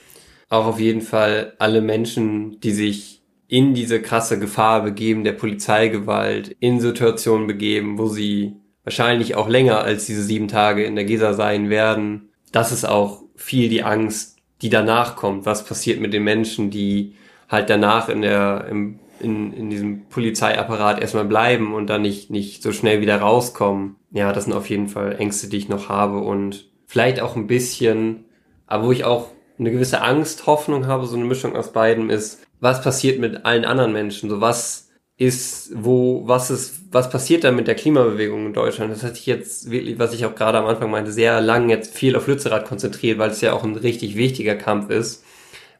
Auch 0.49 0.67
auf 0.67 0.79
jeden 0.79 1.01
Fall 1.01 1.53
alle 1.57 1.81
Menschen, 1.81 2.59
die 2.59 2.71
sich 2.71 3.23
in 3.47 3.73
diese 3.73 3.99
krasse 4.01 4.37
Gefahr 4.37 4.83
begeben, 4.83 5.23
der 5.23 5.33
Polizeigewalt, 5.33 6.55
in 6.59 6.79
Situationen 6.79 7.47
begeben, 7.47 7.97
wo 7.97 8.07
sie 8.07 8.57
wahrscheinlich 8.83 9.33
auch 9.33 9.49
länger 9.49 9.79
als 9.81 10.05
diese 10.05 10.21
sieben 10.21 10.47
Tage 10.47 10.83
in 10.83 10.95
der 10.95 11.05
Gesa 11.05 11.33
sein 11.33 11.71
werden. 11.71 12.29
Das 12.51 12.71
ist 12.71 12.85
auch 12.85 13.23
viel 13.35 13.69
die 13.69 13.81
Angst, 13.81 14.34
die 14.61 14.69
danach 14.69 15.15
kommt. 15.15 15.45
Was 15.45 15.65
passiert 15.65 15.99
mit 15.99 16.13
den 16.13 16.23
Menschen, 16.23 16.69
die 16.69 17.15
halt 17.49 17.69
danach 17.69 18.09
in 18.09 18.21
der, 18.21 18.65
im, 18.69 18.99
in, 19.19 19.53
in 19.53 19.69
diesem 19.69 20.05
Polizeiapparat 20.07 20.99
erstmal 20.99 21.25
bleiben 21.25 21.73
und 21.73 21.87
dann 21.87 22.01
nicht, 22.01 22.29
nicht 22.29 22.63
so 22.63 22.71
schnell 22.71 23.01
wieder 23.01 23.17
rauskommen. 23.17 23.95
Ja, 24.11 24.33
das 24.33 24.45
sind 24.45 24.53
auf 24.53 24.69
jeden 24.69 24.87
Fall 24.87 25.15
Ängste, 25.19 25.47
die 25.47 25.57
ich 25.57 25.69
noch 25.69 25.89
habe 25.89 26.19
und 26.19 26.69
vielleicht 26.85 27.19
auch 27.19 27.35
ein 27.35 27.47
bisschen, 27.47 28.25
aber 28.67 28.87
wo 28.87 28.91
ich 28.91 29.03
auch 29.03 29.29
eine 29.57 29.71
gewisse 29.71 30.01
Angst, 30.01 30.47
Hoffnung 30.47 30.87
habe, 30.87 31.05
so 31.05 31.15
eine 31.15 31.25
Mischung 31.25 31.55
aus 31.55 31.71
beiden 31.71 32.09
ist, 32.09 32.45
was 32.59 32.81
passiert 32.81 33.19
mit 33.19 33.45
allen 33.45 33.65
anderen 33.65 33.93
Menschen? 33.93 34.29
So 34.29 34.41
was 34.41 34.84
ist, 35.17 35.71
wo, 35.73 36.27
was 36.27 36.51
ist, 36.51 36.93
was 36.93 37.09
passiert 37.09 37.43
da 37.43 37.51
mit 37.51 37.67
der 37.67 37.75
Klimabewegung 37.75 38.47
in 38.47 38.53
Deutschland? 38.53 38.91
Das 38.91 39.03
hat 39.03 39.15
sich 39.15 39.25
jetzt 39.25 39.71
wirklich, 39.71 39.97
was 39.97 40.13
ich 40.13 40.25
auch 40.25 40.35
gerade 40.35 40.57
am 40.57 40.65
Anfang 40.65 40.91
meinte, 40.91 41.11
sehr 41.11 41.39
lang 41.41 41.69
jetzt 41.69 41.95
viel 41.95 42.15
auf 42.15 42.27
Lützerath 42.27 42.65
konzentriert, 42.65 43.17
weil 43.17 43.29
es 43.29 43.41
ja 43.41 43.53
auch 43.53 43.63
ein 43.63 43.75
richtig 43.75 44.17
wichtiger 44.17 44.55
Kampf 44.55 44.89
ist, 44.89 45.23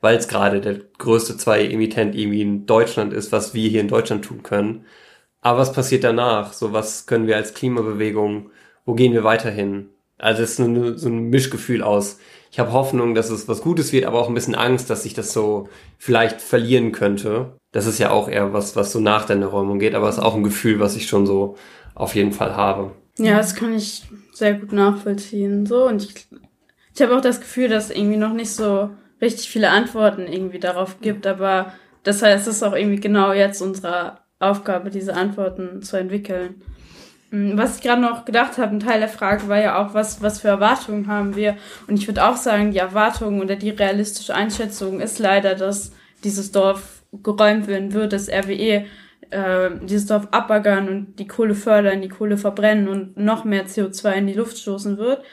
weil 0.01 0.18
es 0.18 0.27
gerade 0.30 0.62
der 0.62 0.80
größte 0.98 1.38
zwei 1.38 1.65
Emittent 1.65 2.15
irgendwie 2.15 2.42
in 2.42 2.65
Deutschland 2.65 3.12
ist, 3.13 3.32
was 3.32 3.54
wir 3.54 3.70
hier 3.70 3.82
in 3.82 3.89
Deutschland 3.89 4.24
tun 4.24 4.42
können. 4.44 4.86
Aber 5.42 5.60
was 5.60 5.74
passiert 5.74 6.04
danach? 6.04 6.54
So, 6.54 6.74
was 6.74 7.06
können 7.06 7.27
wir 7.27 7.36
als 7.36 7.54
Klimabewegung, 7.54 8.51
wo 8.86 8.94
gehen 8.96 9.13
wir 9.13 9.24
weiterhin? 9.24 9.89
Also 10.18 10.44
es 10.44 10.51
ist 10.51 10.58
so 10.58 11.10
ein 11.10 11.30
Mischgefühl 11.30 11.84
aus. 11.84 12.20
Ich 12.55 12.59
habe 12.59 12.71
Hoffnung, 12.71 13.15
dass 13.15 13.29
es 13.29 13.50
was 13.50 13.62
Gutes 13.62 13.91
wird, 13.91 14.05
aber 14.05 14.19
auch 14.19 14.29
ein 14.29 14.33
bisschen 14.33 14.55
Angst, 14.55 14.89
dass 14.89 15.03
sich 15.03 15.13
das 15.13 15.33
so 15.33 15.67
vielleicht 15.97 16.41
verlieren 16.41 16.93
könnte 16.93 17.57
das 17.75 17.88
ist 17.88 18.00
ja 18.00 18.12
auch 18.12 18.29
eher 18.29 18.53
was, 18.53 18.77
was 18.77 18.93
so 18.93 19.01
nach 19.01 19.25
der 19.25 19.45
Räumung 19.45 19.79
geht, 19.79 19.95
aber 19.95 20.07
es 20.07 20.15
ist 20.15 20.24
auch 20.24 20.35
ein 20.35 20.45
Gefühl, 20.45 20.79
was 20.79 20.95
ich 20.95 21.07
schon 21.07 21.25
so 21.25 21.57
auf 21.93 22.15
jeden 22.15 22.31
Fall 22.31 22.55
habe. 22.55 22.91
Ja, 23.17 23.35
das 23.35 23.53
kann 23.53 23.74
ich 23.74 24.03
sehr 24.31 24.53
gut 24.53 24.71
nachvollziehen. 24.71 25.65
So, 25.65 25.85
und 25.85 26.01
ich, 26.01 26.25
ich 26.93 27.01
habe 27.01 27.13
auch 27.13 27.19
das 27.19 27.41
Gefühl, 27.41 27.67
dass 27.67 27.89
irgendwie 27.89 28.15
noch 28.15 28.31
nicht 28.31 28.51
so 28.51 28.91
richtig 29.21 29.50
viele 29.50 29.71
Antworten 29.71 30.21
irgendwie 30.21 30.59
darauf 30.59 31.01
gibt, 31.01 31.27
aber 31.27 31.74
das 32.03 32.21
heißt, 32.21 32.47
es 32.47 32.55
ist 32.55 32.63
auch 32.63 32.75
irgendwie 32.75 33.01
genau 33.01 33.33
jetzt 33.33 33.62
unsere 33.62 34.19
Aufgabe, 34.39 34.89
diese 34.89 35.13
Antworten 35.13 35.81
zu 35.81 35.97
entwickeln. 35.97 36.62
Hm, 37.32 37.58
was 37.58 37.77
ich 37.77 37.84
gerade 37.84 38.01
noch 38.01 38.25
gedacht 38.25 38.58
habe, 38.58 38.75
ein 38.75 38.79
Teil 38.79 39.00
der 39.00 39.10
Frage 39.10 39.48
war 39.48 39.60
ja 39.60 39.84
auch, 39.84 39.94
was, 39.94 40.22
was 40.22 40.41
für 40.41 40.50
Erwartungen 40.50 41.08
haben 41.08 41.36
wir? 41.36 41.58
Und 41.88 41.98
ich 41.98 42.08
würde 42.08 42.25
auch 42.25 42.38
sagen, 42.38 42.72
die 42.72 42.77
Erwartungen 42.77 43.41
oder 43.41 43.55
die 43.55 43.72
realistische 43.72 44.36
Einschätzung 44.36 45.00
ist 45.01 45.20
leider, 45.20 45.55
dass 45.55 45.91
dieses 46.24 46.51
Dorf 46.51 47.03
geräumt 47.24 47.67
werden 47.67 47.94
wird, 47.94 48.13
dass 48.13 48.29
RWE 48.29 48.86
äh, 49.32 49.70
dieses 49.82 50.08
Dorf 50.08 50.27
abaggern 50.32 50.88
und 50.88 51.20
die 51.20 51.27
Kohle 51.27 51.55
fördern, 51.55 52.01
die 52.01 52.10
Kohle 52.10 52.38
verbrennen 52.38 52.88
und 52.88 53.17
noch 53.17 53.44
mehr 53.44 53.65
CO2 53.65 54.12
in 54.13 54.27
die 54.27 54.34
Luft 54.34 54.58
stoßen 54.58 54.98
wird. 54.98 55.24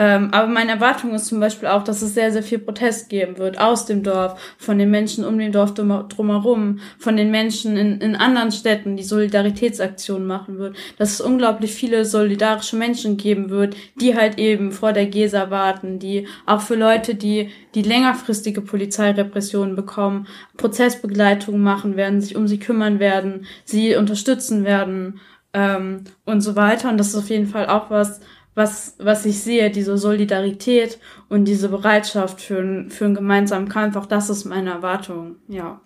Ähm, 0.00 0.28
aber 0.30 0.46
meine 0.46 0.70
Erwartung 0.70 1.12
ist 1.12 1.26
zum 1.26 1.40
Beispiel 1.40 1.66
auch, 1.68 1.82
dass 1.82 2.02
es 2.02 2.14
sehr, 2.14 2.30
sehr 2.30 2.44
viel 2.44 2.60
Protest 2.60 3.08
geben 3.08 3.36
wird 3.36 3.58
aus 3.58 3.84
dem 3.84 4.04
Dorf, 4.04 4.40
von 4.56 4.78
den 4.78 4.92
Menschen 4.92 5.24
um 5.24 5.36
den 5.36 5.50
Dorf 5.50 5.74
drumherum, 5.74 6.78
von 7.00 7.16
den 7.16 7.32
Menschen 7.32 7.76
in, 7.76 8.00
in 8.00 8.14
anderen 8.14 8.52
Städten, 8.52 8.96
die 8.96 9.02
Solidaritätsaktionen 9.02 10.24
machen 10.24 10.58
wird, 10.58 10.76
dass 10.98 11.14
es 11.14 11.20
unglaublich 11.20 11.72
viele 11.72 12.04
solidarische 12.04 12.76
Menschen 12.76 13.16
geben 13.16 13.50
wird, 13.50 13.74
die 14.00 14.14
halt 14.14 14.38
eben 14.38 14.70
vor 14.70 14.92
der 14.92 15.06
Gesa 15.06 15.50
warten, 15.50 15.98
die 15.98 16.28
auch 16.46 16.60
für 16.60 16.76
Leute, 16.76 17.16
die 17.16 17.50
die 17.74 17.82
längerfristige 17.82 18.60
Polizeirepressionen 18.60 19.74
bekommen, 19.74 20.28
Prozessbegleitung 20.56 21.60
machen 21.60 21.96
werden, 21.96 22.20
sich 22.20 22.36
um 22.36 22.46
sie 22.46 22.60
kümmern 22.60 23.00
werden, 23.00 23.46
sie 23.64 23.96
unterstützen 23.96 24.64
werden 24.64 25.18
ähm, 25.52 26.04
und 26.24 26.40
so 26.40 26.54
weiter. 26.54 26.88
Und 26.88 26.98
das 26.98 27.08
ist 27.08 27.16
auf 27.16 27.30
jeden 27.30 27.48
Fall 27.48 27.66
auch 27.66 27.90
was, 27.90 28.20
was, 28.54 28.96
was 28.98 29.24
ich 29.24 29.40
sehe, 29.40 29.70
diese 29.70 29.96
Solidarität 29.96 30.98
und 31.28 31.44
diese 31.44 31.68
Bereitschaft 31.68 32.40
für, 32.40 32.86
für 32.88 33.04
einen 33.04 33.14
gemeinsamen 33.14 33.68
Kampf, 33.68 33.96
auch 33.96 34.06
das 34.06 34.30
ist 34.30 34.44
meine 34.44 34.70
Erwartung, 34.70 35.36
ja. 35.48 35.80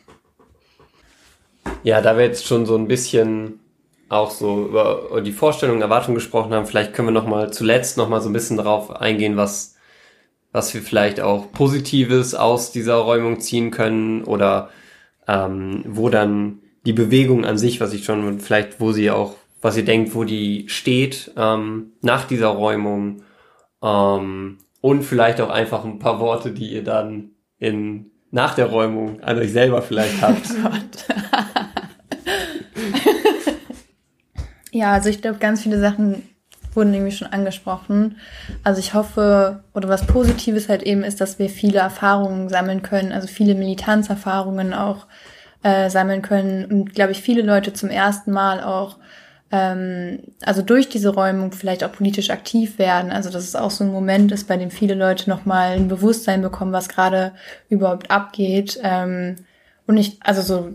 Ja, 1.83 2.00
da 2.00 2.16
wir 2.16 2.25
jetzt 2.25 2.47
schon 2.47 2.66
so 2.66 2.76
ein 2.76 2.88
bisschen 2.88 3.61
auch 4.09 4.31
so 4.31 4.66
über 4.66 5.23
die 5.23 5.33
Vorstellung 5.33 5.76
und 5.76 5.83
Erwartung 5.83 6.14
gesprochen 6.14 6.52
haben, 6.52 6.66
vielleicht 6.66 6.92
können 6.92 7.09
wir 7.09 7.12
noch 7.12 7.26
mal 7.26 7.52
zuletzt 7.52 7.97
noch 7.97 8.09
mal 8.09 8.21
so 8.21 8.28
ein 8.28 8.35
bisschen 8.35 8.59
darauf 8.59 8.90
eingehen, 8.90 9.37
was, 9.37 9.76
was 10.52 10.73
wir 10.75 10.83
vielleicht 10.83 11.21
auch 11.21 11.50
Positives 11.52 12.35
aus 12.35 12.73
dieser 12.73 12.97
Räumung 12.97 13.40
ziehen 13.40 13.71
können 13.71 14.25
oder 14.25 14.71
ähm, 15.26 15.83
wo 15.87 16.11
dann 16.11 16.59
die 16.85 16.92
Bewegung 16.92 17.45
an 17.45 17.59
sich, 17.59 17.81
was 17.81 17.92
ich 17.92 18.04
schon 18.04 18.40
vielleicht, 18.40 18.81
wo 18.81 18.92
sie 18.92 19.11
auch 19.11 19.37
was 19.62 19.76
ihr 19.76 19.85
denkt, 19.85 20.14
wo 20.14 20.25
die 20.25 20.69
steht 20.69 21.33
ähm, 21.37 21.92
nach 22.02 22.25
dieser 22.26 22.49
Räumung 22.49 23.23
ähm, 23.83 24.59
und 24.81 25.02
vielleicht 25.04 25.40
auch 25.40 25.50
einfach 25.50 25.85
ein 25.85 26.00
paar 26.00 26.21
Worte, 26.21 26.50
die 26.50 26.73
ihr 26.73 26.85
dann 26.85 27.31
in 27.59 28.11
nach 28.33 28.54
der 28.54 28.66
Räumung 28.66 29.21
an 29.21 29.38
euch 29.38 29.52
selber 29.52 29.83
vielleicht 29.83 30.21
habt. 30.23 30.49
ja, 34.73 34.92
also 34.92 35.09
ich 35.09 35.23
glaube, 35.23 35.38
ganz 35.38 35.62
viele 35.62 35.78
Sachen 35.78 36.23
wurden 36.75 36.95
irgendwie 36.95 37.12
schon 37.12 37.28
angesprochen. 37.28 38.16
Also 38.64 38.81
ich 38.81 38.95
hoffe, 38.95 39.62
oder 39.75 39.88
was 39.88 40.07
Positives 40.07 40.69
halt 40.69 40.83
eben 40.83 41.04
ist, 41.04 41.21
dass 41.21 41.38
wir 41.38 41.50
viele 41.50 41.78
Erfahrungen 41.78 42.49
sammeln 42.49 42.83
können, 42.83 43.12
also 43.12 43.28
viele 43.28 43.54
Militanzerfahrungen 43.54 44.73
auch 44.73 45.07
äh, 45.62 45.90
sammeln 45.90 46.23
können 46.23 46.64
und 46.64 46.95
glaube 46.95 47.12
ich 47.12 47.21
viele 47.21 47.42
Leute 47.42 47.75
zum 47.75 47.90
ersten 47.90 48.33
Mal 48.33 48.62
auch 48.64 48.97
also 49.52 50.62
durch 50.62 50.88
diese 50.88 51.11
Räumung 51.11 51.52
vielleicht 51.52 51.85
auch 51.85 51.92
politisch 51.92 52.30
aktiv 52.30 52.78
werden. 52.78 53.12
Also 53.12 53.28
dass 53.28 53.44
es 53.44 53.54
auch 53.54 53.71
so 53.71 53.85
ein 53.85 53.92
Moment 53.92 54.32
ist, 54.32 54.49
bei 54.49 54.56
dem 54.56 54.71
viele 54.71 54.94
Leute 54.94 55.28
nochmal 55.28 55.73
ein 55.73 55.88
Bewusstsein 55.88 56.40
bekommen, 56.40 56.73
was 56.73 56.88
gerade 56.88 57.32
überhaupt 57.68 58.11
abgeht. 58.11 58.80
Ähm, 58.82 59.37
und 59.87 59.99
ich, 59.99 60.18
also 60.23 60.40
so, 60.40 60.71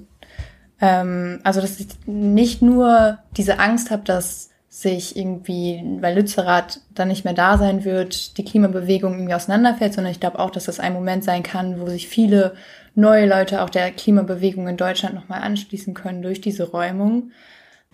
ähm, 0.79 1.39
also 1.43 1.60
dass 1.60 1.79
ich 1.79 1.88
nicht 2.05 2.62
nur 2.62 3.17
diese 3.36 3.57
Angst 3.57 3.89
habe, 3.89 4.03
dass 4.03 4.51
sich 4.69 5.17
irgendwie, 5.17 5.81
weil 6.01 6.15
Lützerath 6.15 6.81
dann 6.93 7.07
nicht 7.07 7.25
mehr 7.25 7.34
da 7.34 7.57
sein 7.57 7.84
wird, 7.84 8.38
die 8.38 8.46
Klimabewegung 8.46 9.13
irgendwie 9.13 9.34
auseinanderfällt, 9.34 9.96
sondern 9.96 10.12
ich 10.12 10.19
glaube 10.19 10.38
auch, 10.38 10.51
dass 10.51 10.65
das 10.65 10.79
ein 10.79 10.93
Moment 10.93 11.24
sein 11.24 11.41
kann, 11.41 11.79
wo 11.79 11.88
sich 11.88 12.07
viele 12.07 12.53
neue 12.93 13.27
Leute 13.27 13.63
auch 13.63 13.72
der 13.72 13.89
Klimabewegung 13.89 14.67
in 14.67 14.77
Deutschland 14.77 15.15
nochmal 15.15 15.41
anschließen 15.41 15.96
können 15.96 16.22
durch 16.22 16.41
diese 16.41 16.69
Räumung. 16.69 17.31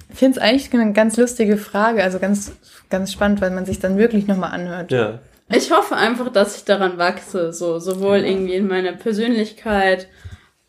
Ich 0.09 0.19
finde 0.19 0.37
es 0.37 0.43
eigentlich 0.43 0.73
eine 0.73 0.93
ganz 0.93 1.17
lustige 1.17 1.57
Frage, 1.57 2.03
also 2.03 2.19
ganz, 2.19 2.51
ganz 2.89 3.11
spannend, 3.11 3.41
weil 3.41 3.51
man 3.51 3.65
sich 3.65 3.79
dann 3.79 3.97
wirklich 3.97 4.27
nochmal 4.27 4.51
anhört. 4.51 4.91
Ja. 4.91 5.19
Ich 5.49 5.71
hoffe 5.71 5.95
einfach, 5.95 6.31
dass 6.31 6.57
ich 6.57 6.65
daran 6.65 6.97
wachse, 6.97 7.51
so 7.51 7.79
sowohl 7.79 8.19
ja. 8.19 8.27
irgendwie 8.27 8.55
in 8.55 8.67
meiner 8.67 8.93
Persönlichkeit, 8.93 10.07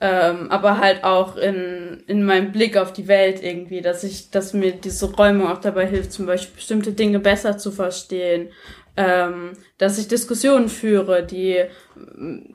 ähm, 0.01 0.51
aber 0.51 0.81
halt 0.81 1.05
auch 1.05 1.37
in, 1.37 2.03
in 2.07 2.25
meinem 2.25 2.53
Blick 2.53 2.77
auf 2.77 2.93
die 2.93 3.07
Welt 3.09 3.43
irgendwie, 3.43 3.81
dass 3.81 4.03
ich, 4.03 4.31
dass 4.31 4.53
mir 4.53 4.73
diese 4.73 5.13
Räumung 5.13 5.49
auch 5.49 5.61
dabei 5.61 5.87
hilft, 5.87 6.13
zum 6.13 6.27
Beispiel 6.27 6.57
bestimmte 6.57 6.93
Dinge 6.93 7.21
besser 7.21 7.57
zu 7.57 7.71
verstehen, 7.71 8.49
ähm, 8.97 9.53
dass 9.79 9.99
ich 9.99 10.09
Diskussionen 10.09 10.69
führe, 10.69 11.25
die 11.25 11.65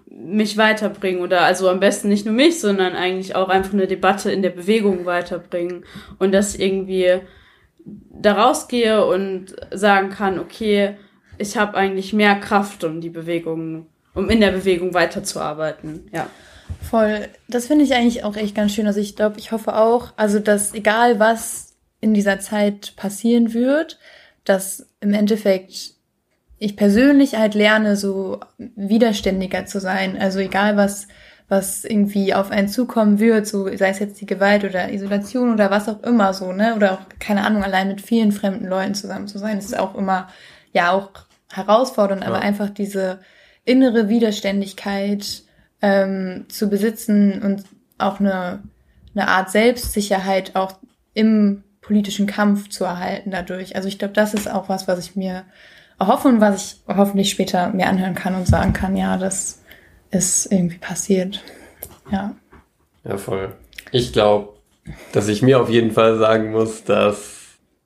mich 0.07 0.57
weiterbringen 0.57 1.21
oder 1.21 1.41
also 1.41 1.69
am 1.69 1.79
besten 1.79 2.09
nicht 2.09 2.25
nur 2.25 2.35
mich, 2.35 2.59
sondern 2.59 2.95
eigentlich 2.95 3.35
auch 3.35 3.49
einfach 3.49 3.73
eine 3.73 3.87
Debatte 3.87 4.31
in 4.31 4.41
der 4.41 4.49
Bewegung 4.49 5.05
weiterbringen 5.05 5.85
und 6.17 6.31
dass 6.33 6.55
ich 6.55 6.61
irgendwie 6.61 7.19
da 7.85 8.33
rausgehe 8.33 9.05
und 9.05 9.55
sagen 9.71 10.09
kann, 10.09 10.39
okay, 10.39 10.97
ich 11.37 11.57
habe 11.57 11.77
eigentlich 11.77 12.13
mehr 12.13 12.35
Kraft, 12.35 12.83
um 12.83 12.99
die 13.01 13.09
Bewegung, 13.09 13.87
um 14.13 14.29
in 14.29 14.41
der 14.41 14.51
Bewegung 14.51 14.93
weiterzuarbeiten, 14.93 16.09
ja. 16.11 16.27
Voll. 16.81 17.27
Das 17.47 17.67
finde 17.67 17.85
ich 17.85 17.95
eigentlich 17.95 18.23
auch 18.23 18.35
echt 18.35 18.55
ganz 18.55 18.73
schön. 18.73 18.85
Also 18.85 18.99
ich 18.99 19.15
glaube, 19.15 19.39
ich 19.39 19.51
hoffe 19.51 19.75
auch, 19.75 20.13
also 20.17 20.39
dass 20.39 20.73
egal 20.73 21.19
was 21.19 21.75
in 21.99 22.13
dieser 22.13 22.39
Zeit 22.39 22.93
passieren 22.95 23.53
wird, 23.53 23.99
dass 24.45 24.87
im 25.01 25.13
Endeffekt 25.13 25.95
ich 26.59 26.75
persönlich 26.75 27.35
halt 27.37 27.55
lerne, 27.55 27.95
so 27.95 28.41
widerständiger 28.57 29.65
zu 29.65 29.79
sein. 29.79 30.17
Also 30.19 30.39
egal 30.39 30.75
was, 30.75 31.07
was 31.47 31.85
irgendwie 31.85 32.33
auf 32.33 32.51
einen 32.51 32.67
zukommen 32.67 33.19
wird, 33.19 33.47
so 33.47 33.65
sei 33.75 33.89
es 33.89 33.99
jetzt 33.99 34.19
die 34.21 34.25
Gewalt 34.25 34.65
oder 34.65 34.91
Isolation 34.91 35.53
oder 35.53 35.71
was 35.71 35.87
auch 35.87 36.03
immer 36.03 36.33
so, 36.33 36.51
ne? 36.51 36.75
Oder 36.75 36.93
auch, 36.93 36.99
keine 37.19 37.45
Ahnung, 37.45 37.63
allein 37.63 37.87
mit 37.87 38.01
vielen 38.01 38.31
fremden 38.31 38.67
Leuten 38.67 38.93
zusammen 38.93 39.27
zu 39.27 39.39
sein, 39.39 39.57
ist 39.57 39.77
auch 39.77 39.95
immer, 39.95 40.27
ja, 40.73 40.91
auch 40.91 41.09
herausfordernd, 41.51 42.27
aber 42.27 42.39
einfach 42.39 42.69
diese 42.69 43.19
innere 43.65 44.09
Widerständigkeit 44.09 45.43
ähm, 45.81 46.45
zu 46.49 46.69
besitzen 46.69 47.41
und 47.41 47.63
auch 47.97 48.19
eine, 48.19 48.63
eine 49.15 49.27
Art 49.27 49.49
Selbstsicherheit 49.49 50.55
auch 50.55 50.73
im 51.13 51.63
politischen 51.81 52.27
Kampf 52.27 52.69
zu 52.69 52.83
erhalten 52.83 53.31
dadurch. 53.31 53.75
Also 53.75 53.87
ich 53.87 53.97
glaube, 53.97 54.13
das 54.13 54.33
ist 54.33 54.51
auch 54.51 54.69
was, 54.69 54.87
was 54.87 54.99
ich 54.99 55.15
mir 55.15 55.45
erhoffe 55.99 56.27
und 56.27 56.41
was 56.41 56.79
ich 56.87 56.95
hoffentlich 56.95 57.29
später 57.29 57.69
mir 57.69 57.87
anhören 57.87 58.15
kann 58.15 58.35
und 58.35 58.47
sagen 58.47 58.73
kann, 58.73 58.95
ja, 58.95 59.17
das 59.17 59.61
ist 60.11 60.51
irgendwie 60.51 60.77
passiert. 60.77 61.43
Ja. 62.11 62.35
Ja, 63.03 63.17
voll. 63.17 63.53
Ich 63.91 64.13
glaube, 64.13 64.53
dass 65.11 65.27
ich 65.27 65.41
mir 65.41 65.61
auf 65.61 65.69
jeden 65.69 65.91
Fall 65.91 66.17
sagen 66.17 66.51
muss, 66.51 66.83
dass 66.83 67.35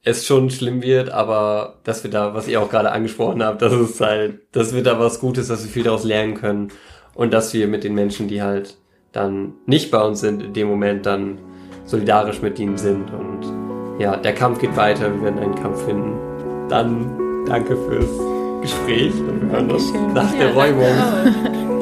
es 0.04 0.26
schon 0.26 0.50
schlimm 0.50 0.82
wird, 0.82 1.10
aber 1.10 1.80
dass 1.84 2.04
wir 2.04 2.12
da, 2.12 2.34
was 2.34 2.48
ihr 2.48 2.62
auch 2.62 2.70
gerade 2.70 2.92
angesprochen 2.92 3.44
habt, 3.44 3.62
dass 3.62 3.74
es 3.74 4.00
halt, 4.00 4.42
dass 4.52 4.76
wir 4.76 4.84
da 4.84 5.00
was 5.00 5.20
Gutes, 5.20 5.48
dass 5.48 5.64
wir 5.64 5.72
viel 5.72 5.84
daraus 5.84 6.04
lernen 6.04 6.36
können 6.36 6.72
und 7.14 7.34
dass 7.34 7.54
wir 7.54 7.68
mit 7.68 7.84
den 7.84 7.96
Menschen, 7.96 8.28
die 8.28 8.42
halt 8.42 8.78
dann 9.12 9.54
nicht 9.66 9.92
bei 9.92 10.02
uns 10.02 10.20
sind, 10.20 10.42
in 10.42 10.54
dem 10.54 10.68
Moment 10.68 11.06
dann 11.06 11.38
solidarisch 11.86 12.42
mit 12.42 12.60
ihnen 12.60 12.78
sind 12.78 13.12
und 13.12 14.00
ja, 14.00 14.18
der 14.18 14.34
Kampf 14.34 14.60
geht 14.60 14.76
weiter, 14.76 15.14
wir 15.14 15.22
werden 15.22 15.40
einen 15.40 15.56
Kampf 15.56 15.86
finden. 15.86 16.68
Dann 16.68 17.23
danke 17.46 17.76
fürs 17.76 18.62
Gespräch. 18.62 19.14
Und 19.20 19.42
wir 19.42 19.50
hören 19.52 19.72
uns 19.72 19.92
nach 20.14 20.32
der 20.34 20.54
Räumung. 20.54 21.73